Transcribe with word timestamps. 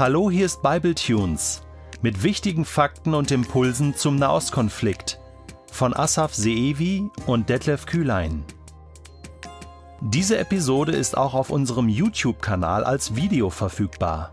Hallo, 0.00 0.30
hier 0.30 0.46
ist 0.46 0.62
Bible 0.62 0.94
Tunes 0.94 1.60
mit 2.00 2.22
wichtigen 2.22 2.64
Fakten 2.64 3.12
und 3.12 3.30
Impulsen 3.30 3.94
zum 3.94 4.16
Nahostkonflikt 4.16 5.20
von 5.70 5.92
Asaf 5.92 6.32
Seevi 6.32 7.10
und 7.26 7.50
Detlef 7.50 7.84
Kühlein. 7.84 8.42
Diese 10.00 10.38
Episode 10.38 10.92
ist 10.92 11.18
auch 11.18 11.34
auf 11.34 11.50
unserem 11.50 11.90
YouTube-Kanal 11.90 12.84
als 12.84 13.14
Video 13.14 13.50
verfügbar. 13.50 14.32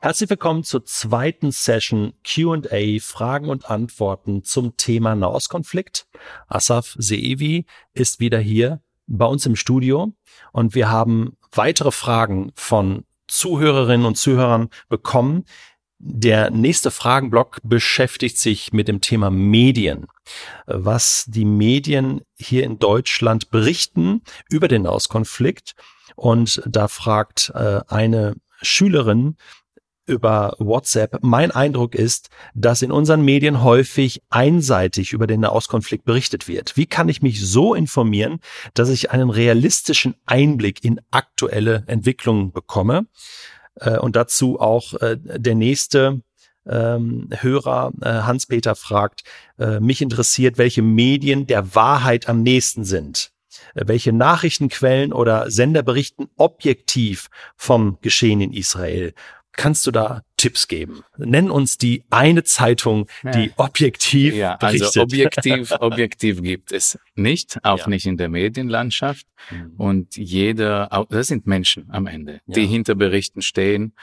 Herzlich 0.00 0.28
willkommen 0.28 0.64
zur 0.64 0.84
zweiten 0.84 1.52
Session 1.52 2.12
QA, 2.24 2.98
Fragen 3.00 3.48
und 3.48 3.70
Antworten 3.70 4.42
zum 4.42 4.76
Thema 4.76 5.14
Nahostkonflikt. 5.14 6.08
Asaf 6.48 6.96
Seevi 6.98 7.66
ist 7.92 8.18
wieder 8.18 8.40
hier 8.40 8.80
bei 9.06 9.26
uns 9.26 9.46
im 9.46 9.54
Studio 9.54 10.12
und 10.52 10.74
wir 10.74 10.90
haben 10.90 11.36
weitere 11.56 11.90
Fragen 11.90 12.52
von 12.54 13.04
Zuhörerinnen 13.28 14.06
und 14.06 14.16
Zuhörern 14.16 14.68
bekommen. 14.88 15.44
Der 15.98 16.50
nächste 16.50 16.90
Fragenblock 16.90 17.58
beschäftigt 17.62 18.38
sich 18.38 18.72
mit 18.72 18.86
dem 18.86 19.00
Thema 19.00 19.30
Medien. 19.30 20.06
Was 20.66 21.24
die 21.26 21.46
Medien 21.46 22.20
hier 22.36 22.64
in 22.64 22.78
Deutschland 22.78 23.50
berichten 23.50 24.22
über 24.50 24.68
den 24.68 24.86
Auskonflikt. 24.86 25.74
Und 26.14 26.62
da 26.66 26.88
fragt 26.88 27.50
äh, 27.54 27.80
eine 27.88 28.36
Schülerin, 28.62 29.36
über 30.06 30.56
WhatsApp. 30.58 31.18
Mein 31.22 31.50
Eindruck 31.50 31.94
ist, 31.94 32.30
dass 32.54 32.82
in 32.82 32.92
unseren 32.92 33.22
Medien 33.22 33.62
häufig 33.62 34.22
einseitig 34.30 35.12
über 35.12 35.26
den 35.26 35.40
Nahostkonflikt 35.40 36.04
berichtet 36.04 36.48
wird. 36.48 36.76
Wie 36.76 36.86
kann 36.86 37.08
ich 37.08 37.22
mich 37.22 37.44
so 37.46 37.74
informieren, 37.74 38.40
dass 38.74 38.88
ich 38.88 39.10
einen 39.10 39.30
realistischen 39.30 40.14
Einblick 40.24 40.84
in 40.84 41.00
aktuelle 41.10 41.84
Entwicklungen 41.86 42.52
bekomme? 42.52 43.06
Äh, 43.80 43.98
und 43.98 44.16
dazu 44.16 44.60
auch 44.60 44.94
äh, 44.94 45.16
der 45.18 45.54
nächste 45.54 46.22
ähm, 46.66 47.28
Hörer 47.30 47.92
äh, 48.00 48.08
Hans-Peter 48.08 48.74
fragt, 48.74 49.22
mich 49.80 50.02
interessiert, 50.02 50.58
welche 50.58 50.82
Medien 50.82 51.46
der 51.46 51.74
Wahrheit 51.74 52.28
am 52.28 52.42
nächsten 52.42 52.84
sind 52.84 53.32
welche 53.74 54.12
Nachrichtenquellen 54.12 55.14
oder 55.14 55.50
Sender 55.50 55.82
berichten 55.82 56.28
objektiv 56.36 57.28
vom 57.56 57.96
Geschehen 58.02 58.42
in 58.42 58.52
Israel. 58.52 59.14
Kannst 59.56 59.86
du 59.86 59.90
da 59.90 60.22
Tipps 60.36 60.68
geben? 60.68 61.02
Nenn 61.16 61.50
uns 61.50 61.78
die 61.78 62.04
eine 62.10 62.44
Zeitung, 62.44 63.08
die 63.22 63.46
ja. 63.46 63.52
objektiv 63.56 64.34
ja, 64.34 64.56
also 64.56 64.66
berichtet. 64.66 64.84
Also 64.84 65.02
objektiv, 65.02 65.72
objektiv 65.80 66.42
gibt 66.42 66.72
es 66.72 66.98
nicht, 67.14 67.58
auch 67.62 67.78
ja. 67.78 67.88
nicht 67.88 68.06
in 68.06 68.18
der 68.18 68.28
Medienlandschaft. 68.28 69.26
Mhm. 69.50 69.74
Und 69.78 70.16
jeder, 70.16 71.06
das 71.08 71.28
sind 71.28 71.46
Menschen 71.46 71.90
am 71.90 72.06
Ende, 72.06 72.40
die 72.46 72.62
ja. 72.62 72.68
hinter 72.68 72.94
Berichten 72.94 73.40
stehen. 73.40 73.94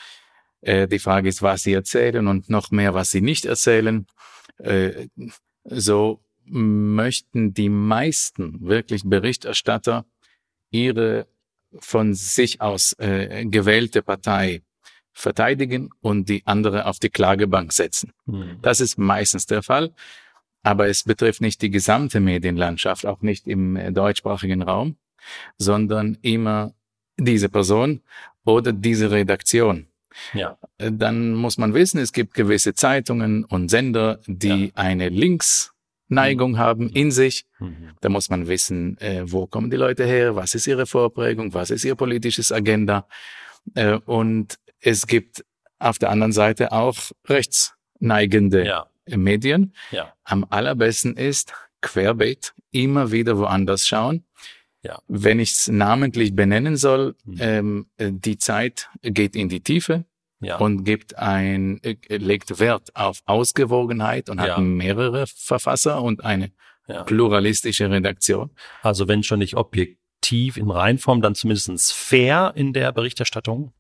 Äh, 0.62 0.88
die 0.88 1.00
Frage 1.00 1.30
ist, 1.30 1.44
was 1.44 1.62
sie 1.64 1.74
erzählen 1.74 2.28
und 2.28 2.50
noch 2.50 2.72
mehr, 2.72 2.96
was 2.96 3.12
sie 3.12 3.22
nicht 3.22 3.46
erzählen. 3.46 4.08
Äh, 4.58 5.08
so 5.66 6.24
möchten 6.46 7.54
die 7.54 7.70
meisten 7.70 8.58
wirklich 8.62 9.04
Berichterstatter 9.06 10.06
ihre 10.72 11.28
von 11.80 12.14
sich 12.14 12.62
aus 12.62 12.94
äh, 13.00 13.46
gewählte 13.46 14.02
Partei 14.02 14.62
verteidigen 15.14 15.90
und 16.02 16.30
die 16.30 16.44
andere 16.46 16.86
auf 16.86 17.00
die 17.00 17.10
Klagebank 17.10 17.72
setzen. 17.72 18.14
Mhm. 18.26 18.58
Das 18.62 18.82
ist 18.82 18.98
meistens 18.98 19.46
der 19.46 19.64
Fall. 19.64 19.94
Aber 20.64 20.88
es 20.88 21.04
betrifft 21.04 21.42
nicht 21.42 21.62
die 21.62 21.70
gesamte 21.70 22.20
Medienlandschaft, 22.20 23.06
auch 23.06 23.22
nicht 23.22 23.48
im 23.48 23.76
äh, 23.76 23.92
deutschsprachigen 23.92 24.62
Raum, 24.62 24.96
sondern 25.58 26.18
immer 26.22 26.74
diese 27.18 27.50
Person 27.50 28.02
oder 28.46 28.72
diese 28.72 29.12
Redaktion. 29.12 29.88
Ja. 30.34 30.58
Äh, 30.78 30.92
dann 30.92 31.34
muss 31.34 31.58
man 31.58 31.74
wissen, 31.74 32.00
es 32.00 32.14
gibt 32.14 32.34
gewisse 32.34 32.74
Zeitungen 32.74 33.44
und 33.46 33.70
Sender, 33.70 34.20
die 34.26 34.66
ja. 34.68 34.72
eine 34.76 35.10
Linksneigung 35.10 36.54
mhm. 36.54 36.58
haben 36.58 36.90
in 36.90 37.12
sich. 37.12 37.46
Mhm. 37.60 37.92
Da 38.02 38.10
muss 38.10 38.30
man 38.30 38.48
wissen, 38.48 38.98
äh, 39.00 39.24
wo 39.26 39.48
kommen 39.48 39.70
die 39.70 39.78
Leute 39.78 40.06
her, 40.06 40.36
was 40.36 40.56
ist 40.56 40.68
ihre 40.68 40.86
Vorprägung, 40.86 41.54
was 41.54 41.72
ist 41.72 41.84
ihr 41.84 41.96
politisches 41.96 42.52
Agenda. 42.52 43.08
Äh, 43.76 43.98
und 44.06 44.60
es 44.84 45.08
gibt 45.08 45.44
auf 45.80 45.98
der 45.98 46.10
anderen 46.10 46.32
Seite 46.32 46.72
auch 46.72 46.96
rechtsneigende 47.28 48.66
ja. 48.66 48.88
Medien. 49.10 49.74
Ja. 49.92 50.14
Am 50.24 50.46
allerbesten 50.50 51.16
ist 51.16 51.54
querbeet 51.82 52.54
immer 52.72 53.12
wieder 53.12 53.38
woanders 53.38 53.88
schauen. 53.88 54.26
Ja. 54.82 55.00
Wenn 55.08 55.40
ich 55.40 55.52
es 55.52 55.68
namentlich 55.68 56.36
benennen 56.36 56.76
soll, 56.76 57.16
mhm. 57.24 57.38
ähm, 57.40 57.86
die 57.98 58.38
Zeit 58.38 58.90
geht 59.02 59.36
in 59.36 59.48
die 59.50 59.62
Tiefe 59.62 60.06
ja. 60.42 60.58
und 60.58 60.84
gibt 60.84 61.18
ein, 61.18 61.82
äh, 61.84 61.96
legt 62.10 62.60
Wert 62.60 62.96
auf 62.96 63.22
Ausgewogenheit 63.26 64.30
und 64.30 64.42
hat 64.42 64.60
mehrere 64.60 65.26
Verfasser 65.28 66.02
und 66.02 66.26
eine 66.26 66.52
pluralistische 67.06 67.90
Redaktion. 67.90 68.52
Also 68.82 69.08
wenn 69.08 69.24
schon 69.24 69.40
nicht 69.40 69.56
objektiv 69.56 70.58
in 70.58 70.70
Reinform, 70.70 71.22
dann 71.22 71.34
zumindest 71.34 71.94
fair 71.94 72.52
in 72.56 72.74
der 72.74 72.92
Berichterstattung 72.92 73.72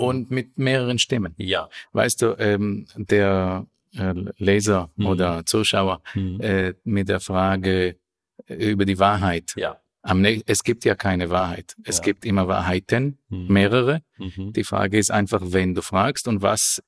und 0.00 0.30
mit 0.30 0.58
mehreren 0.58 0.98
Stimmen. 0.98 1.34
Ja. 1.36 1.68
Weißt 1.92 2.22
du, 2.22 2.34
ähm, 2.38 2.86
der 2.96 3.66
äh, 3.94 4.14
Leser 4.38 4.90
mhm. 4.96 5.06
oder 5.06 5.46
Zuschauer 5.46 6.02
mhm. 6.14 6.40
äh, 6.40 6.74
mit 6.84 7.08
der 7.08 7.20
Frage 7.20 7.96
äh, 8.46 8.54
über 8.54 8.86
die 8.86 8.98
Wahrheit. 8.98 9.52
Ja. 9.56 9.80
Am 10.02 10.24
es 10.24 10.64
gibt 10.64 10.86
ja 10.86 10.94
keine 10.94 11.28
Wahrheit. 11.28 11.76
Es 11.84 11.98
ja. 11.98 12.04
gibt 12.04 12.24
immer 12.24 12.48
Wahrheiten, 12.48 13.18
mhm. 13.28 13.48
mehrere. 13.48 14.02
Mhm. 14.16 14.54
Die 14.54 14.64
Frage 14.64 14.96
ist 14.96 15.10
einfach, 15.10 15.42
wen 15.44 15.74
du 15.74 15.82
fragst 15.82 16.26
und 16.26 16.40
was 16.40 16.82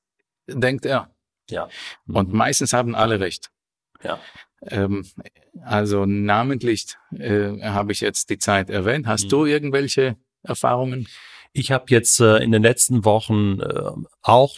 denkt 0.47 0.85
er. 0.85 1.11
Ja. 1.51 1.69
Und 2.07 2.29
mhm. 2.29 2.37
meistens 2.37 2.73
haben 2.73 2.95
alle 2.95 3.19
recht. 3.19 3.51
Ja. 4.03 4.19
Ähm, 4.65 5.05
also 5.61 6.07
namentlich 6.07 6.95
äh, 7.11 7.61
habe 7.61 7.91
ich 7.91 8.01
jetzt 8.01 8.31
die 8.31 8.39
Zeit 8.39 8.71
erwähnt. 8.71 9.05
Hast 9.05 9.25
mhm. 9.25 9.29
du 9.29 9.45
irgendwelche 9.45 10.15
Erfahrungen? 10.41 11.07
Ich 11.53 11.71
habe 11.71 11.85
jetzt 11.89 12.19
äh, 12.19 12.37
in 12.37 12.51
den 12.51 12.63
letzten 12.63 13.05
Wochen 13.05 13.59
äh, 13.59 13.91
auch 14.21 14.57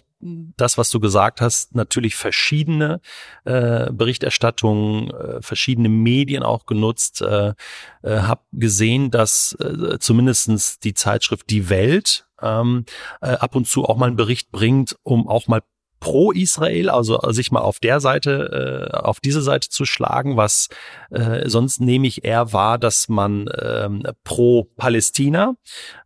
das, 0.58 0.78
was 0.78 0.90
du 0.90 1.00
gesagt 1.00 1.42
hast, 1.42 1.76
natürlich 1.76 2.16
verschiedene 2.16 3.02
äh, 3.44 3.92
Berichterstattungen, 3.92 5.12
äh, 5.12 5.42
verschiedene 5.42 5.90
Medien 5.90 6.42
auch 6.42 6.66
genutzt. 6.66 7.22
Äh, 7.22 7.54
äh, 8.02 8.20
habe 8.22 8.42
gesehen, 8.52 9.12
dass 9.12 9.56
äh, 9.60 10.00
zumindestens 10.00 10.80
die 10.80 10.94
Zeitschrift 10.94 11.50
Die 11.50 11.70
Welt 11.70 12.26
ähm, 12.42 12.86
äh, 13.22 13.28
ab 13.28 13.56
und 13.56 13.68
zu 13.68 13.86
auch 13.86 13.98
mal 13.98 14.08
einen 14.08 14.16
Bericht 14.16 14.52
bringt, 14.52 14.98
um 15.04 15.28
auch 15.28 15.48
mal 15.48 15.62
pro 16.00 16.32
Israel, 16.32 16.90
also 16.90 17.20
sich 17.32 17.52
mal 17.52 17.62
auf 17.62 17.80
der 17.80 18.00
Seite, 18.00 18.90
äh, 18.92 18.98
auf 18.98 19.20
diese 19.20 19.42
Seite 19.42 19.70
zu 19.70 19.86
schlagen, 19.86 20.38
was 20.38 20.68
äh, 21.12 21.48
sonst 21.50 21.82
nehme 21.82 22.08
ich 22.08 22.24
eher 22.24 22.54
wahr, 22.54 22.78
dass 22.78 23.10
man 23.10 23.50
ähm, 23.62 24.04
pro 24.24 24.66
Palästina 24.78 25.56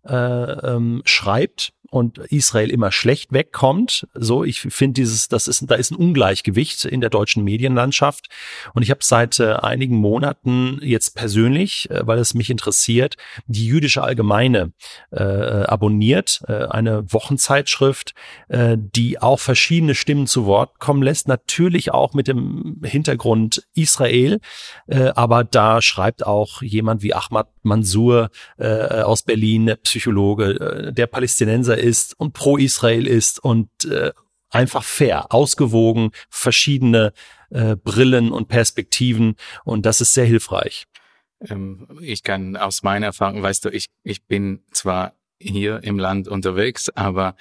äh, 0.08 0.16
ähm, 0.16 1.02
schreibt 1.06 1.74
und 1.92 2.18
Israel 2.18 2.70
immer 2.70 2.92
schlecht 2.92 3.32
wegkommt. 3.32 4.08
So, 4.14 4.44
ich 4.44 4.62
finde 4.62 4.94
dieses, 4.94 5.28
das 5.28 5.48
ist, 5.48 5.70
da 5.70 5.76
ist 5.76 5.92
ein 5.92 5.96
Ungleichgewicht 5.96 6.86
in 6.86 7.02
der 7.02 7.10
deutschen 7.10 7.44
Medienlandschaft. 7.44 8.30
Und 8.74 8.84
ich 8.84 8.92
habe 8.92 9.02
seit 9.04 9.40
äh, 9.40 9.54
einigen 9.54 9.96
Monaten 9.96 10.80
jetzt 10.82 11.16
persönlich, 11.16 11.90
äh, 11.90 12.06
weil 12.06 12.20
es 12.20 12.34
mich 12.34 12.50
interessiert, 12.50 13.16
die 13.48 13.66
jüdische 13.66 14.04
Allgemeine 14.04 14.74
äh, 15.12 15.24
abonniert, 15.24 16.42
äh, 16.48 16.66
eine 16.66 17.12
Wochenzeitschrift, 17.12 18.14
äh, 18.48 18.78
die 18.78 19.22
auch 19.22 19.40
verschiedene 19.40 19.96
Stimmen 19.96 20.28
zu 20.28 20.46
Wort 20.46 20.80
kommen 20.80 21.04
lässt. 21.04 21.28
Natürlich 21.28 21.92
auch 21.92 22.14
mit 22.14 22.28
dem 22.28 22.82
Hintergrund 22.84 23.64
Israel, 23.74 24.40
äh, 24.88 25.10
aber 25.16 25.44
da 25.44 25.82
schreibt 25.82 26.26
auch 26.26 26.62
jemand 26.62 27.02
wie 27.02 27.14
Ahmad 27.14 27.48
Mansour 27.62 28.30
äh, 28.58 29.02
aus 29.02 29.24
Berlin, 29.24 29.76
Psychologe, 29.84 30.90
äh, 30.90 30.94
der 30.94 31.08
Palästinenser 31.08 31.78
ist 31.78 32.20
und 32.20 32.34
pro 32.34 32.58
Israel 32.58 33.08
ist 33.08 33.44
und 33.44 33.70
äh, 33.86 34.12
einfach 34.50 34.84
fair, 34.84 35.34
ausgewogen, 35.34 36.12
verschiedene 36.30 37.14
äh, 37.50 37.76
Brillen 37.76 38.32
und 38.32 38.48
Perspektiven 38.48 39.36
und 39.64 39.86
das 39.86 40.02
ist 40.02 40.14
sehr 40.14 40.26
hilfreich. 40.26 40.86
Ähm, 41.48 41.88
ich 42.02 42.24
kann 42.24 42.58
aus 42.58 42.84
meiner 42.84 43.08
Erfahrung, 43.08 43.44
weißt 43.44 43.66
du, 43.66 43.70
ich, 43.70 43.88
ich 44.04 44.26
bin 44.26 44.64
zwar 44.72 45.14
hier 45.40 45.84
im 45.84 46.00
Land 46.00 46.28
unterwegs, 46.28 46.90
aber 46.90 47.36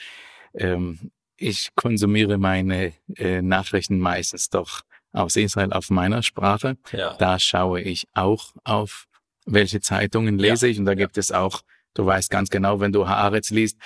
ähm, 0.54 1.10
ich 1.36 1.70
konsumiere 1.74 2.38
meine 2.38 2.92
äh, 3.16 3.42
Nachrichten 3.42 3.98
meistens 3.98 4.50
doch 4.50 4.82
aus 5.12 5.36
Israel 5.36 5.72
auf 5.72 5.90
meiner 5.90 6.22
Sprache. 6.22 6.76
Ja. 6.92 7.14
Da 7.14 7.38
schaue 7.38 7.80
ich 7.80 8.06
auch 8.14 8.52
auf 8.64 9.07
welche 9.52 9.80
Zeitungen 9.80 10.38
lese 10.38 10.66
ja. 10.66 10.72
ich 10.72 10.78
und 10.78 10.84
da 10.84 10.94
gibt 10.94 11.18
es 11.18 11.32
auch 11.32 11.62
Du 11.98 12.06
weißt 12.06 12.30
ganz 12.30 12.48
genau, 12.48 12.78
wenn 12.78 12.92
du 12.92 13.08
Haaretz 13.08 13.50
liest, 13.50 13.76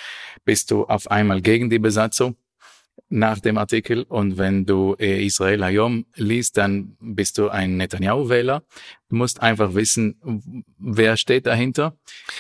bist 0.44 0.70
du 0.70 0.84
auf 0.84 1.10
einmal 1.10 1.40
gegen 1.40 1.70
die 1.70 1.78
Besatzung. 1.78 2.36
Nach 3.12 3.40
dem 3.40 3.58
Artikel. 3.58 4.04
Und 4.04 4.38
wenn 4.38 4.64
du 4.64 4.96
äh, 4.98 5.24
Israel 5.24 5.62
Hayom 5.62 6.06
liest, 6.16 6.56
dann 6.56 6.96
bist 6.98 7.36
du 7.36 7.50
ein 7.50 7.76
Netanyahu-Wähler. 7.76 8.62
Du 9.10 9.16
musst 9.16 9.42
einfach 9.42 9.74
wissen, 9.74 10.64
wer 10.78 11.18
steht 11.18 11.46
dahinter. 11.46 11.94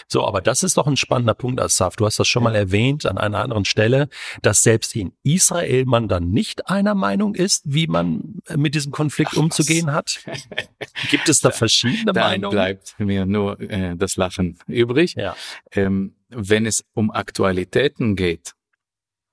So, 0.08 0.26
aber 0.26 0.40
das 0.40 0.62
ist 0.62 0.78
doch 0.78 0.86
ein 0.86 0.96
spannender 0.96 1.34
Punkt, 1.34 1.60
Asaf. 1.60 1.96
Du 1.96 2.06
hast 2.06 2.18
das 2.18 2.26
schon 2.26 2.42
mal 2.42 2.54
erwähnt 2.54 3.04
an 3.04 3.18
einer 3.18 3.40
anderen 3.40 3.66
Stelle, 3.66 4.08
dass 4.40 4.62
selbst 4.62 4.96
in 4.96 5.12
Israel 5.22 5.84
man 5.84 6.08
dann 6.08 6.30
nicht 6.30 6.70
einer 6.70 6.94
Meinung 6.94 7.34
ist, 7.34 7.64
wie 7.66 7.86
man 7.86 8.40
mit 8.56 8.74
diesem 8.74 8.92
Konflikt 8.92 9.32
Ach, 9.34 9.38
umzugehen 9.38 9.88
was? 9.88 9.94
hat. 9.94 10.20
Gibt 11.10 11.28
es 11.28 11.40
da 11.40 11.50
verschiedene 11.52 12.14
dann 12.14 12.24
Meinungen? 12.24 12.54
bleibt 12.54 12.94
mir 12.98 13.26
nur 13.26 13.60
äh, 13.60 13.94
das 13.94 14.16
Lachen 14.16 14.58
übrig. 14.66 15.14
Ja. 15.16 15.36
Ähm, 15.72 16.14
wenn 16.30 16.64
es 16.64 16.82
um 16.94 17.10
Aktualitäten 17.10 18.16
geht, 18.16 18.54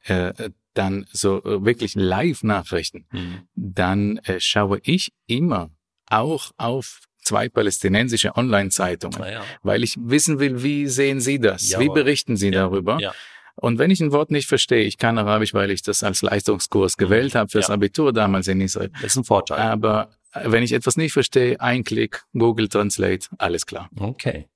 äh, 0.04 0.34
dann 0.80 1.06
so 1.12 1.44
äh, 1.44 1.66
wirklich 1.66 1.96
Live-Nachrichten, 1.96 3.06
mhm. 3.12 3.42
dann 3.56 4.18
äh, 4.24 4.40
schaue 4.40 4.80
ich 4.84 5.12
immer 5.28 5.70
auch 6.10 6.52
auf 6.58 7.02
zwei 7.22 7.50
palästinensische 7.50 8.36
Online-Zeitungen, 8.36 9.20
ja. 9.20 9.44
weil 9.62 9.84
ich 9.84 9.98
wissen 10.00 10.40
will, 10.40 10.64
wie 10.64 10.88
sehen 10.88 11.20
Sie 11.20 11.40
das? 11.40 11.70
Jawohl. 11.70 11.86
Wie 11.86 11.90
berichten 11.90 12.38
Sie 12.38 12.48
ja. 12.48 12.62
darüber? 12.62 12.98
Ja. 13.00 13.14
Und 13.56 13.78
wenn 13.78 13.92
ich 13.92 14.00
ein 14.00 14.14
Wort 14.14 14.32
nicht 14.32 14.48
verstehe, 14.48 14.86
ich 14.86 14.98
kann 14.98 15.18
Arabisch, 15.18 15.54
weil 15.54 15.70
ich 15.70 15.82
das 15.82 16.02
als 16.02 16.22
Leistungskurs 16.22 16.98
mhm. 16.98 17.04
gewählt 17.04 17.36
habe 17.36 17.50
fürs 17.50 17.70
Abitur 17.70 18.14
damals 18.14 18.48
in 18.48 18.62
Israel. 18.62 18.90
Das 19.02 19.12
ist 19.12 19.18
ein 19.18 19.26
Vorteil. 19.26 19.60
Aber 19.60 20.10
wenn 20.34 20.64
ich 20.64 20.72
etwas 20.72 20.96
nicht 20.96 21.12
verstehe, 21.12 21.60
ein 21.60 21.84
Klick, 21.84 22.24
Google 22.34 22.70
Translate, 22.70 23.28
alles 23.38 23.66
klar. 23.66 23.90
Okay. 24.00 24.48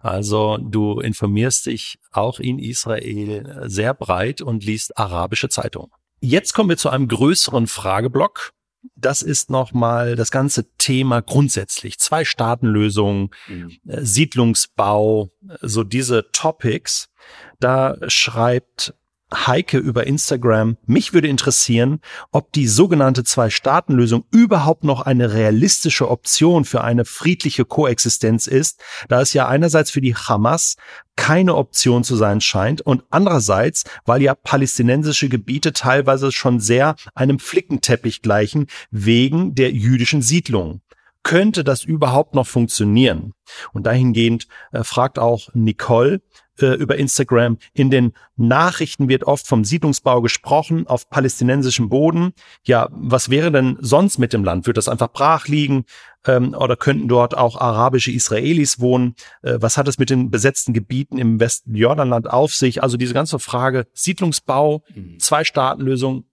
Also 0.00 0.56
du 0.56 0.98
informierst 1.00 1.66
dich 1.66 1.98
auch 2.10 2.40
in 2.40 2.58
Israel 2.58 3.64
sehr 3.66 3.94
breit 3.94 4.40
und 4.40 4.64
liest 4.64 4.96
arabische 4.98 5.48
Zeitungen. 5.48 5.90
Jetzt 6.20 6.52
kommen 6.52 6.70
wir 6.70 6.76
zu 6.76 6.88
einem 6.90 7.08
größeren 7.08 7.66
Frageblock. 7.66 8.52
Das 8.94 9.20
ist 9.20 9.50
nochmal 9.50 10.16
das 10.16 10.30
ganze 10.30 10.74
Thema 10.76 11.20
grundsätzlich. 11.20 11.98
Zwei-Staaten-Lösung, 11.98 13.34
mhm. 13.46 13.78
Äh, 13.86 14.02
Siedlungsbau, 14.02 15.30
so 15.60 15.84
diese 15.84 16.30
Topics. 16.32 17.10
Da 17.58 17.96
schreibt 18.08 18.94
Heike 19.34 19.78
über 19.78 20.06
Instagram. 20.06 20.76
Mich 20.86 21.12
würde 21.12 21.28
interessieren, 21.28 22.00
ob 22.32 22.52
die 22.52 22.66
sogenannte 22.66 23.24
Zwei-Staaten-Lösung 23.24 24.24
überhaupt 24.30 24.84
noch 24.84 25.02
eine 25.02 25.32
realistische 25.32 26.10
Option 26.10 26.64
für 26.64 26.82
eine 26.82 27.04
friedliche 27.04 27.64
Koexistenz 27.64 28.46
ist, 28.46 28.80
da 29.08 29.20
es 29.20 29.32
ja 29.32 29.48
einerseits 29.48 29.90
für 29.90 30.00
die 30.00 30.14
Hamas 30.14 30.76
keine 31.16 31.54
Option 31.54 32.02
zu 32.02 32.16
sein 32.16 32.40
scheint 32.40 32.80
und 32.80 33.04
andererseits, 33.10 33.84
weil 34.06 34.22
ja 34.22 34.34
palästinensische 34.34 35.28
Gebiete 35.28 35.72
teilweise 35.72 36.32
schon 36.32 36.60
sehr 36.60 36.96
einem 37.14 37.38
Flickenteppich 37.38 38.22
gleichen 38.22 38.66
wegen 38.90 39.54
der 39.54 39.72
jüdischen 39.72 40.22
Siedlungen 40.22 40.82
könnte 41.22 41.64
das 41.64 41.84
überhaupt 41.84 42.34
noch 42.34 42.46
funktionieren? 42.46 43.34
Und 43.72 43.84
dahingehend 43.86 44.46
äh, 44.72 44.84
fragt 44.84 45.18
auch 45.18 45.48
Nicole, 45.54 46.22
äh, 46.60 46.74
über 46.74 46.96
Instagram. 46.96 47.58
In 47.72 47.90
den 47.90 48.12
Nachrichten 48.36 49.08
wird 49.08 49.24
oft 49.24 49.46
vom 49.46 49.64
Siedlungsbau 49.64 50.20
gesprochen 50.22 50.86
auf 50.86 51.08
palästinensischem 51.08 51.88
Boden. 51.88 52.32
Ja, 52.64 52.88
was 52.92 53.30
wäre 53.30 53.50
denn 53.50 53.76
sonst 53.80 54.18
mit 54.18 54.32
dem 54.32 54.44
Land? 54.44 54.66
Wird 54.66 54.76
das 54.76 54.88
einfach 54.88 55.12
brach 55.12 55.48
liegen? 55.48 55.84
Ähm, 56.26 56.54
oder 56.54 56.76
könnten 56.76 57.08
dort 57.08 57.36
auch 57.36 57.60
arabische 57.60 58.12
Israelis 58.12 58.80
wohnen? 58.80 59.14
Äh, 59.42 59.58
was 59.60 59.76
hat 59.76 59.88
es 59.88 59.98
mit 59.98 60.10
den 60.10 60.30
besetzten 60.30 60.72
Gebieten 60.72 61.18
im 61.18 61.40
Westen 61.40 61.74
Jordanland 61.74 62.30
auf 62.30 62.54
sich? 62.54 62.82
Also 62.82 62.96
diese 62.96 63.14
ganze 63.14 63.38
Frage 63.38 63.86
Siedlungsbau, 63.94 64.82
mhm. 64.94 65.18
Zwei-Staaten-Lösung, 65.18 66.24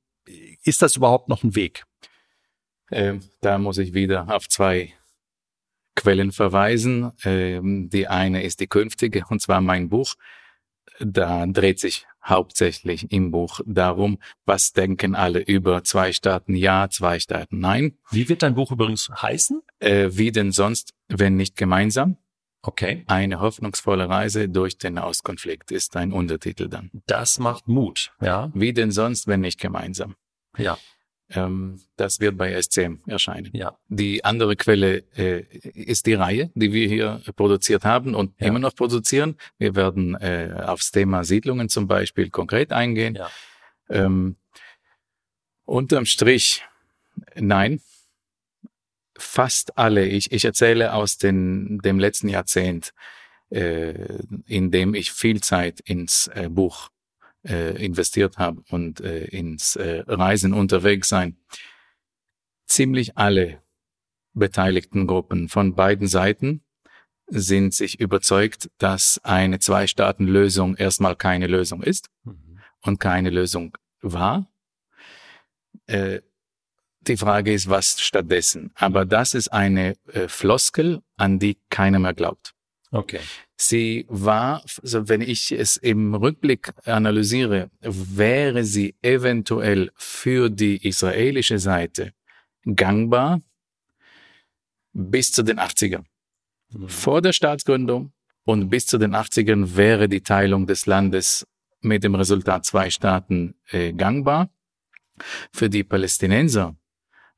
ist 0.63 0.81
das 0.81 0.97
überhaupt 0.97 1.29
noch 1.29 1.43
ein 1.43 1.55
Weg? 1.55 1.85
Ähm, 2.91 3.21
da 3.41 3.57
muss 3.57 3.77
ich 3.77 3.93
wieder 3.93 4.33
auf 4.33 4.47
zwei 4.47 4.93
Quellen 5.97 6.31
verweisen. 6.31 7.11
Ähm, 7.25 7.89
die 7.89 8.07
eine 8.07 8.43
ist 8.43 8.61
die 8.61 8.67
künftige, 8.67 9.25
und 9.27 9.41
zwar 9.41 9.59
mein 9.59 9.89
Buch. 9.89 10.13
Da 10.99 11.45
dreht 11.45 11.79
sich 11.79 12.07
hauptsächlich 12.23 13.11
im 13.11 13.31
Buch 13.31 13.59
darum, 13.65 14.19
was 14.45 14.73
denken 14.73 15.15
alle 15.15 15.39
über 15.39 15.83
zwei 15.83 16.11
Staaten 16.13 16.55
ja, 16.55 16.87
zwei 16.89 17.19
Staaten 17.19 17.59
nein. 17.59 17.97
Wie 18.09 18.29
wird 18.29 18.43
dein 18.43 18.55
Buch 18.55 18.71
übrigens 18.71 19.09
heißen? 19.09 19.61
Äh, 19.79 20.09
wie 20.11 20.31
denn 20.31 20.51
sonst, 20.51 20.93
wenn 21.07 21.35
nicht 21.35 21.55
gemeinsam? 21.55 22.17
Okay. 22.61 23.03
Eine 23.07 23.39
hoffnungsvolle 23.39 24.09
Reise 24.09 24.49
durch 24.49 24.77
den 24.77 24.97
Auskonflikt 24.97 25.71
ist 25.71 25.95
ein 25.95 26.11
Untertitel 26.11 26.67
dann. 26.67 26.91
Das 27.05 27.39
macht 27.39 27.67
Mut, 27.67 28.11
ja. 28.21 28.51
Wie 28.53 28.73
denn 28.73 28.91
sonst, 28.91 29.27
wenn 29.27 29.41
nicht 29.41 29.59
gemeinsam? 29.59 30.15
Ja. 30.57 30.77
Ähm, 31.29 31.81
das 31.97 32.19
wird 32.19 32.37
bei 32.37 32.59
SCM 32.61 32.99
erscheinen. 33.05 33.49
Ja. 33.53 33.77
Die 33.89 34.23
andere 34.23 34.55
Quelle 34.55 35.03
äh, 35.17 35.41
ist 35.73 36.05
die 36.05 36.13
Reihe, 36.13 36.51
die 36.55 36.71
wir 36.71 36.87
hier 36.87 37.21
produziert 37.35 37.83
haben 37.83 38.15
und 38.15 38.33
ja. 38.39 38.47
immer 38.47 38.59
noch 38.59 38.75
produzieren. 38.75 39.35
Wir 39.57 39.75
werden 39.75 40.15
äh, 40.15 40.63
aufs 40.65 40.91
Thema 40.91 41.25
Siedlungen 41.25 41.67
zum 41.67 41.87
Beispiel 41.87 42.29
konkret 42.29 42.71
eingehen. 42.71 43.15
Ja. 43.15 43.29
Ähm, 43.89 44.37
unterm 45.65 46.05
Strich, 46.05 46.63
nein. 47.35 47.81
Fast 49.19 49.77
alle, 49.77 50.05
ich, 50.05 50.31
ich 50.31 50.45
erzähle 50.45 50.93
aus 50.93 51.17
den, 51.17 51.79
dem 51.79 51.99
letzten 51.99 52.29
Jahrzehnt, 52.29 52.93
äh, 53.49 54.19
in 54.45 54.71
dem 54.71 54.93
ich 54.93 55.11
viel 55.11 55.41
Zeit 55.41 55.79
ins 55.81 56.27
äh, 56.27 56.49
Buch 56.49 56.89
äh, 57.45 57.83
investiert 57.83 58.37
habe 58.37 58.63
und 58.69 59.01
äh, 59.01 59.25
ins 59.25 59.75
äh, 59.75 60.03
Reisen 60.07 60.53
unterwegs 60.53 61.09
sein. 61.09 61.37
Ziemlich 62.67 63.17
alle 63.17 63.61
beteiligten 64.33 65.07
Gruppen 65.07 65.49
von 65.49 65.75
beiden 65.75 66.07
Seiten 66.07 66.63
sind 67.27 67.73
sich 67.73 67.99
überzeugt, 67.99 68.69
dass 68.77 69.19
eine 69.23 69.59
Zwei-Staaten-Lösung 69.59 70.75
erstmal 70.75 71.15
keine 71.15 71.47
Lösung 71.47 71.83
ist 71.83 72.09
mhm. 72.23 72.59
und 72.81 72.99
keine 72.99 73.29
Lösung 73.29 73.77
war. 74.01 74.47
Äh, 75.87 76.21
die 77.01 77.17
Frage 77.17 77.53
ist, 77.53 77.69
was 77.69 78.01
stattdessen. 78.01 78.71
Aber 78.75 79.05
das 79.05 79.33
ist 79.33 79.49
eine 79.49 79.95
äh, 80.07 80.27
Floskel, 80.27 81.01
an 81.15 81.39
die 81.39 81.57
keiner 81.69 81.99
mehr 81.99 82.13
glaubt. 82.13 82.53
Okay. 82.91 83.19
Sie 83.57 84.05
war, 84.07 84.63
also 84.81 85.09
wenn 85.09 85.21
ich 85.21 85.51
es 85.51 85.77
im 85.77 86.13
Rückblick 86.15 86.73
analysiere, 86.85 87.69
wäre 87.81 88.63
sie 88.63 88.95
eventuell 89.01 89.91
für 89.95 90.49
die 90.49 90.87
israelische 90.87 91.59
Seite 91.59 92.13
gangbar 92.63 93.41
bis 94.93 95.31
zu 95.31 95.43
den 95.43 95.59
80ern. 95.59 96.05
Mhm. 96.69 96.89
Vor 96.89 97.21
der 97.21 97.33
Staatsgründung 97.33 98.13
und 98.45 98.69
bis 98.69 98.85
zu 98.85 98.97
den 98.97 99.15
80ern 99.15 99.75
wäre 99.75 100.07
die 100.07 100.21
Teilung 100.21 100.65
des 100.65 100.85
Landes 100.85 101.45
mit 101.81 102.03
dem 102.03 102.15
Resultat 102.15 102.65
zwei 102.65 102.89
Staaten 102.89 103.55
äh, 103.69 103.93
gangbar. 103.93 104.49
Für 105.51 105.69
die 105.69 105.83
Palästinenser 105.83 106.75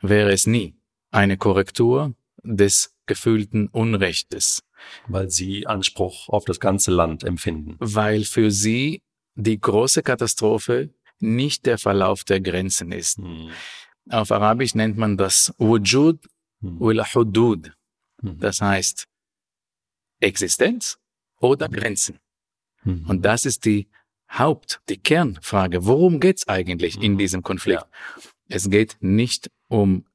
wäre 0.01 0.31
es 0.31 0.47
nie 0.47 0.75
eine 1.11 1.37
Korrektur 1.37 2.13
des 2.43 2.93
gefühlten 3.09 3.67
Unrechtes. 3.67 4.63
Weil 5.07 5.29
sie 5.29 5.67
Anspruch 5.67 6.29
auf 6.29 6.45
das 6.45 6.61
ganze 6.61 6.91
Land 6.91 7.25
empfinden. 7.25 7.75
Weil 7.79 8.23
für 8.23 8.51
sie 8.51 9.01
die 9.35 9.59
große 9.59 10.03
Katastrophe 10.03 10.93
nicht 11.19 11.65
der 11.65 11.77
Verlauf 11.77 12.23
der 12.23 12.39
Grenzen 12.39 12.93
ist. 12.93 13.17
Hm. 13.17 13.49
Auf 14.09 14.31
Arabisch 14.31 14.75
nennt 14.75 14.97
man 14.97 15.17
das 15.17 15.53
Wujud 15.57 16.25
hm. 16.61 16.79
Hudud. 16.79 17.73
Hm. 18.21 18.39
Das 18.39 18.61
heißt 18.61 19.05
Existenz 20.21 20.97
oder 21.39 21.67
Grenzen. 21.67 22.19
Hm. 22.83 23.05
Und 23.07 23.25
das 23.25 23.45
ist 23.45 23.65
die 23.65 23.89
Haupt, 24.31 24.81
die 24.87 24.97
Kernfrage. 24.97 25.85
Worum 25.85 26.19
geht's 26.19 26.47
eigentlich 26.47 26.95
in 26.97 27.13
hm. 27.13 27.17
diesem 27.17 27.43
Konflikt? 27.43 27.81
Ja. 27.81 28.21
Es 28.47 28.69
geht 28.69 28.97
nicht 28.99 29.49
um 29.67 30.05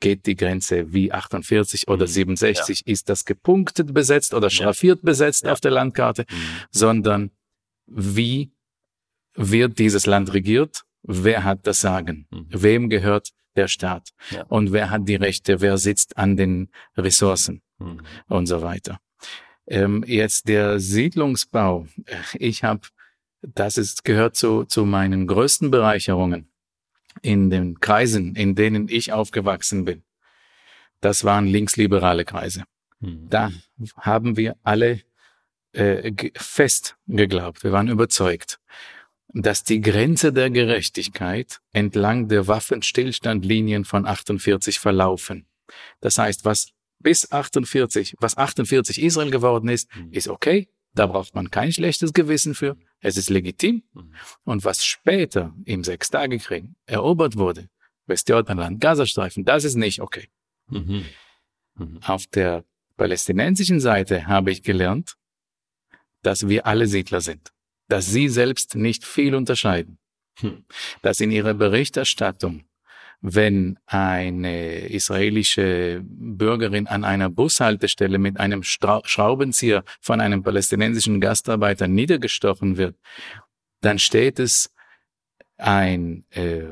geht 0.00 0.26
die 0.26 0.36
Grenze 0.36 0.92
wie 0.92 1.12
48 1.12 1.88
oder 1.88 2.06
67, 2.06 2.84
mhm. 2.84 2.88
ja. 2.88 2.92
ist 2.92 3.08
das 3.08 3.24
gepunktet 3.24 3.92
besetzt 3.92 4.34
oder 4.34 4.50
schraffiert 4.50 5.00
ja. 5.00 5.04
besetzt 5.04 5.44
ja. 5.44 5.52
auf 5.52 5.60
der 5.60 5.72
Landkarte, 5.72 6.24
mhm. 6.28 6.36
sondern 6.70 7.30
wie 7.86 8.52
wird 9.34 9.78
dieses 9.78 10.06
Land 10.06 10.32
regiert? 10.34 10.82
Wer 11.02 11.44
hat 11.44 11.66
das 11.66 11.80
Sagen? 11.80 12.26
Mhm. 12.30 12.46
Wem 12.50 12.90
gehört 12.90 13.30
der 13.56 13.68
Staat? 13.68 14.10
Und 14.48 14.72
wer 14.72 14.90
hat 14.90 15.08
die 15.08 15.16
Rechte? 15.16 15.60
Wer 15.60 15.76
sitzt 15.78 16.16
an 16.16 16.36
den 16.36 16.70
Ressourcen? 16.96 17.62
Mhm. 17.78 18.00
Und 18.28 18.46
so 18.46 18.62
weiter. 18.62 19.00
Ähm, 19.66 20.04
jetzt 20.06 20.48
der 20.48 20.80
Siedlungsbau. 20.80 21.86
Ich 22.34 22.64
habe, 22.64 22.82
das 23.42 23.78
ist, 23.78 24.04
gehört 24.04 24.36
zu, 24.36 24.64
zu 24.64 24.84
meinen 24.84 25.26
größten 25.26 25.70
Bereicherungen 25.70 26.51
in 27.20 27.50
den 27.50 27.80
Kreisen, 27.80 28.34
in 28.34 28.54
denen 28.54 28.88
ich 28.88 29.12
aufgewachsen 29.12 29.84
bin, 29.84 30.02
das 31.00 31.24
waren 31.24 31.46
linksliberale 31.46 32.24
Kreise. 32.24 32.64
Mhm. 33.00 33.28
Da 33.28 33.52
haben 33.96 34.36
wir 34.36 34.56
alle 34.62 35.00
äh, 35.72 36.12
fest 36.34 36.96
geglaubt, 37.06 37.64
wir 37.64 37.72
waren 37.72 37.88
überzeugt. 37.88 38.58
dass 39.34 39.64
die 39.64 39.80
Grenze 39.80 40.30
der 40.30 40.50
Gerechtigkeit 40.50 41.60
entlang 41.72 42.28
der 42.28 42.48
Waffenstillstandlinien 42.48 43.86
von 43.86 44.04
48 44.06 44.78
verlaufen. 44.78 45.46
Das 46.00 46.18
heißt, 46.18 46.44
was 46.44 46.72
bis 46.98 47.32
48, 47.32 48.16
was 48.20 48.36
48 48.36 49.02
Israel 49.02 49.30
geworden 49.30 49.68
ist, 49.68 49.88
mhm. 49.96 50.12
ist 50.12 50.28
okay. 50.28 50.68
Da 50.94 51.06
braucht 51.06 51.34
man 51.34 51.50
kein 51.50 51.72
schlechtes 51.72 52.12
Gewissen 52.12 52.54
für. 52.54 52.76
Es 53.02 53.16
ist 53.16 53.28
legitim. 53.28 53.82
Mhm. 53.92 54.14
Und 54.44 54.64
was 54.64 54.84
später 54.86 55.54
im 55.64 55.84
Sechstagekrieg 55.84 56.64
erobert 56.86 57.36
wurde, 57.36 57.68
Westjordanland, 58.06 58.80
Gazastreifen, 58.80 59.44
das 59.44 59.64
ist 59.64 59.74
nicht 59.74 60.00
okay. 60.00 60.28
Mhm. 60.68 61.04
Mhm. 61.74 62.00
Auf 62.02 62.26
der 62.28 62.64
palästinensischen 62.96 63.80
Seite 63.80 64.26
habe 64.26 64.52
ich 64.52 64.62
gelernt, 64.62 65.16
dass 66.22 66.48
wir 66.48 66.66
alle 66.66 66.86
Siedler 66.86 67.20
sind, 67.20 67.52
dass 67.88 68.06
sie 68.06 68.28
selbst 68.28 68.76
nicht 68.76 69.04
viel 69.04 69.34
unterscheiden, 69.34 69.98
hm. 70.38 70.64
dass 71.02 71.20
in 71.20 71.32
ihrer 71.32 71.54
Berichterstattung 71.54 72.62
wenn 73.22 73.78
eine 73.86 74.88
israelische 74.88 76.02
Bürgerin 76.04 76.88
an 76.88 77.04
einer 77.04 77.30
Bushaltestelle 77.30 78.18
mit 78.18 78.38
einem 78.38 78.62
Schraubenzieher 78.64 79.84
von 80.00 80.20
einem 80.20 80.42
palästinensischen 80.42 81.20
Gastarbeiter 81.20 81.86
niedergestochen 81.86 82.76
wird, 82.76 82.96
dann 83.80 84.00
steht 84.00 84.40
es, 84.40 84.74
ein, 85.56 86.24
äh, 86.30 86.64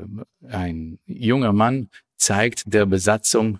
ein 0.49 0.99
junger 1.05 1.53
Mann 1.53 1.89
zeigt 2.17 2.63
der 2.65 2.85
Besatzung 2.85 3.59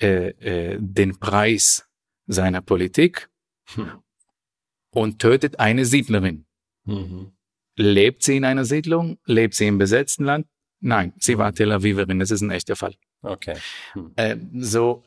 äh, 0.00 0.28
äh, 0.28 0.78
den 0.80 1.18
Preis 1.18 1.88
seiner 2.26 2.60
Politik 2.60 3.28
hm. 3.74 3.90
und 4.90 5.18
tötet 5.18 5.58
eine 5.58 5.84
Siedlerin. 5.84 6.46
Mhm. 6.84 7.32
Lebt 7.76 8.22
sie 8.22 8.36
in 8.36 8.44
einer 8.44 8.64
Siedlung? 8.64 9.18
Lebt 9.24 9.54
sie 9.54 9.66
im 9.66 9.78
besetzten 9.78 10.24
Land? 10.24 10.46
Nein, 10.80 11.12
sie 11.18 11.36
war 11.36 11.52
Tel 11.52 11.72
Aviverin, 11.72 12.18
das 12.18 12.30
ist 12.30 12.40
ein 12.40 12.50
echter 12.50 12.74
Fall. 12.74 12.94
Okay. 13.22 13.56
Hm. 13.92 14.12
Äh, 14.16 14.36
so, 14.60 15.04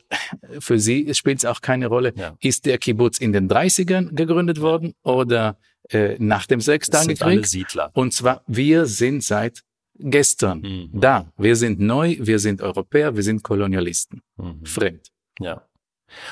für 0.60 0.78
sie 0.78 1.12
spielt 1.14 1.38
es 1.38 1.44
auch 1.44 1.60
keine 1.60 1.88
Rolle. 1.88 2.12
Ja. 2.16 2.36
Ist 2.40 2.66
der 2.66 2.78
Kibbutz 2.78 3.18
in 3.18 3.32
den 3.32 3.50
30ern 3.50 4.14
gegründet 4.14 4.60
worden 4.60 4.94
oder 5.02 5.58
äh, 5.90 6.16
nach 6.18 6.46
dem 6.46 6.60
Sechstagekrieg? 6.60 7.46
Siedler. 7.46 7.90
Und 7.94 8.12
zwar, 8.12 8.42
wir 8.46 8.86
sind 8.86 9.24
seit 9.24 9.64
gestern 9.96 10.60
mhm. 10.60 10.90
da. 10.92 11.32
Wir 11.36 11.56
sind 11.56 11.80
neu, 11.80 12.16
wir 12.20 12.38
sind 12.38 12.62
Europäer, 12.62 13.16
wir 13.16 13.22
sind 13.22 13.42
Kolonialisten. 13.42 14.22
Mhm. 14.36 14.64
Fremd. 14.64 15.10
Ja. 15.40 15.66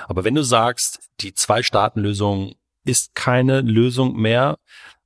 Aber 0.07 0.25
wenn 0.25 0.35
du 0.35 0.43
sagst, 0.43 1.01
die 1.21 1.35
Zwei-Staaten-Lösung 1.35 2.55
ist 2.85 3.15
keine 3.15 3.61
Lösung 3.61 4.17
mehr, 4.17 4.59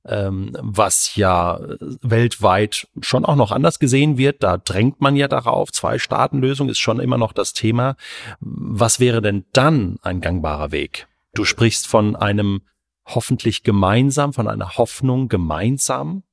ähm, 0.07 0.55
was 0.59 1.15
ja 1.15 1.59
weltweit 2.01 2.87
schon 3.01 3.25
auch 3.25 3.35
noch 3.35 3.51
anders 3.51 3.79
gesehen 3.79 4.17
wird. 4.17 4.43
Da 4.43 4.57
drängt 4.57 5.01
man 5.01 5.15
ja 5.15 5.27
darauf. 5.27 5.71
Zwei-Staaten-Lösung 5.71 6.69
ist 6.69 6.79
schon 6.79 6.99
immer 6.99 7.17
noch 7.17 7.33
das 7.33 7.53
Thema. 7.53 7.95
Was 8.39 8.99
wäre 8.99 9.21
denn 9.21 9.45
dann 9.53 9.97
ein 10.01 10.21
gangbarer 10.21 10.71
Weg? 10.71 11.07
Du 11.33 11.43
sprichst 11.45 11.87
von 11.87 12.15
einem 12.15 12.61
hoffentlich 13.05 13.63
gemeinsam, 13.63 14.33
von 14.33 14.47
einer 14.47 14.77
Hoffnung 14.77 15.27
gemeinsam. 15.29 16.23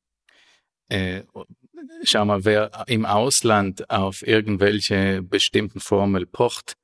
Äh, 0.89 1.23
schau 2.03 2.25
mal, 2.25 2.45
wer 2.45 2.85
im 2.87 3.05
Ausland 3.05 3.91
auf 3.91 4.27
irgendwelche 4.27 5.23
bestimmten 5.23 5.81
Formel 5.81 6.27
pocht, 6.27 6.77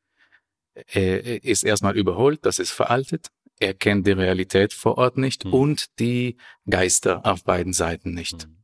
äh, 0.94 1.38
ist 1.38 1.64
erstmal 1.64 1.97
überholt, 1.97 2.44
das 2.44 2.59
ist 2.59 2.70
veraltet 2.70 3.30
er 3.61 3.75
kennt 3.75 4.07
die 4.07 4.12
Realität 4.12 4.73
vor 4.73 4.99
Ort 4.99 5.19
nicht 5.19 5.45
mhm. 5.45 5.52
und 5.52 5.99
die 6.00 6.37
Geister 6.69 7.25
auf 7.25 7.45
beiden 7.45 7.73
Seiten 7.73 8.12
nicht. 8.12 8.49
Mhm. 8.49 8.57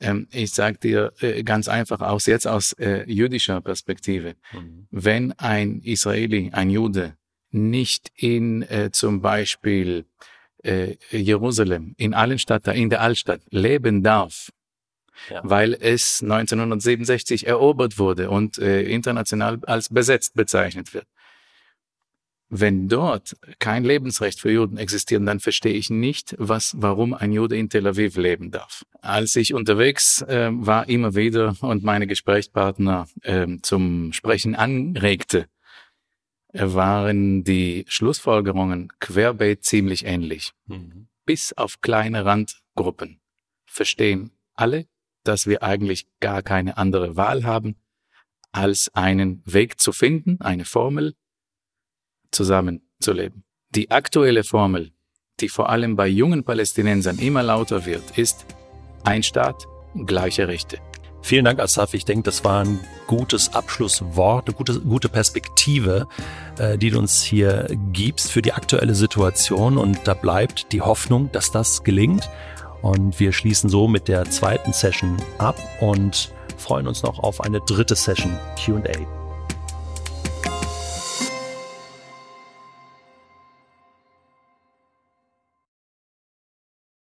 Ähm, 0.00 0.28
ich 0.32 0.50
sage 0.50 0.78
dir 0.78 1.12
äh, 1.20 1.44
ganz 1.44 1.68
einfach 1.68 2.00
aus 2.00 2.26
jetzt 2.26 2.46
aus 2.46 2.72
äh, 2.72 3.04
jüdischer 3.06 3.60
Perspektive, 3.60 4.34
mhm. 4.52 4.88
wenn 4.90 5.32
ein 5.32 5.80
Israeli, 5.82 6.50
ein 6.52 6.70
Jude 6.70 7.16
nicht 7.50 8.10
in 8.16 8.62
äh, 8.62 8.90
zum 8.90 9.20
Beispiel 9.20 10.06
äh, 10.64 10.96
Jerusalem, 11.10 11.94
in 11.96 12.14
allen 12.14 12.38
Stadt, 12.38 12.66
in 12.66 12.90
der 12.90 13.00
Altstadt 13.00 13.42
leben 13.50 14.02
darf, 14.02 14.50
ja. 15.30 15.40
weil 15.44 15.74
es 15.74 16.22
1967 16.22 17.46
erobert 17.46 17.98
wurde 17.98 18.30
und 18.30 18.58
äh, 18.58 18.82
international 18.82 19.60
als 19.66 19.88
besetzt 19.88 20.34
bezeichnet 20.34 20.94
wird, 20.94 21.06
wenn 22.48 22.88
dort 22.88 23.36
kein 23.58 23.84
Lebensrecht 23.84 24.40
für 24.40 24.50
Juden 24.50 24.76
existiert, 24.76 25.26
dann 25.26 25.40
verstehe 25.40 25.72
ich 25.72 25.90
nicht, 25.90 26.34
was, 26.38 26.74
warum 26.78 27.14
ein 27.14 27.32
Jude 27.32 27.56
in 27.56 27.68
Tel 27.68 27.86
Aviv 27.86 28.16
leben 28.16 28.50
darf. 28.50 28.84
Als 29.00 29.34
ich 29.36 29.54
unterwegs 29.54 30.22
äh, 30.22 30.50
war, 30.52 30.88
immer 30.88 31.14
wieder 31.14 31.56
und 31.60 31.82
meine 31.82 32.06
Gesprächspartner 32.06 33.06
äh, 33.22 33.46
zum 33.62 34.12
Sprechen 34.12 34.54
anregte, 34.54 35.46
waren 36.52 37.42
die 37.42 37.84
Schlussfolgerungen 37.88 38.92
querbeet 39.00 39.64
ziemlich 39.64 40.06
ähnlich. 40.06 40.52
Mhm. 40.66 41.08
Bis 41.26 41.52
auf 41.52 41.80
kleine 41.80 42.24
Randgruppen 42.24 43.20
verstehen 43.66 44.30
alle, 44.54 44.86
dass 45.24 45.46
wir 45.46 45.62
eigentlich 45.62 46.06
gar 46.20 46.42
keine 46.42 46.76
andere 46.76 47.16
Wahl 47.16 47.44
haben, 47.44 47.76
als 48.52 48.94
einen 48.94 49.42
Weg 49.44 49.80
zu 49.80 49.92
finden, 49.92 50.40
eine 50.40 50.64
Formel, 50.64 51.14
zusammenzuleben. 52.34 53.44
Die 53.74 53.90
aktuelle 53.90 54.44
Formel, 54.44 54.92
die 55.40 55.48
vor 55.48 55.70
allem 55.70 55.96
bei 55.96 56.06
jungen 56.06 56.44
Palästinensern 56.44 57.18
immer 57.18 57.42
lauter 57.42 57.86
wird, 57.86 58.18
ist 58.18 58.46
ein 59.04 59.22
Staat, 59.22 59.66
gleiche 60.06 60.48
Rechte. 60.48 60.78
Vielen 61.24 61.46
Dank, 61.46 61.58
Asaf. 61.58 61.94
Ich 61.94 62.04
denke, 62.04 62.24
das 62.24 62.44
war 62.44 62.64
ein 62.64 62.80
gutes 63.06 63.54
Abschlusswort, 63.54 64.46
eine 64.46 64.54
gute, 64.54 64.78
gute 64.78 65.08
Perspektive, 65.08 66.06
äh, 66.58 66.76
die 66.76 66.90
du 66.90 66.98
uns 66.98 67.22
hier 67.22 67.66
gibst 67.92 68.30
für 68.30 68.42
die 68.42 68.52
aktuelle 68.52 68.94
Situation. 68.94 69.78
Und 69.78 70.00
da 70.04 70.12
bleibt 70.12 70.70
die 70.72 70.82
Hoffnung, 70.82 71.32
dass 71.32 71.50
das 71.50 71.82
gelingt. 71.82 72.28
Und 72.82 73.18
wir 73.18 73.32
schließen 73.32 73.70
so 73.70 73.88
mit 73.88 74.06
der 74.06 74.26
zweiten 74.26 74.74
Session 74.74 75.16
ab 75.38 75.56
und 75.80 76.30
freuen 76.58 76.86
uns 76.86 77.02
noch 77.02 77.18
auf 77.18 77.40
eine 77.40 77.60
dritte 77.60 77.96
Session 77.96 78.38
QA. 78.62 79.23